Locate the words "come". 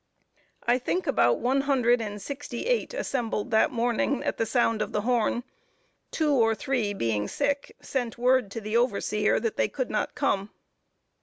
10.15-10.49